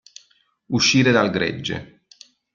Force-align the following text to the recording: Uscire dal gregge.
Uscire 0.69 1.11
dal 1.11 1.29
gregge. 1.29 2.05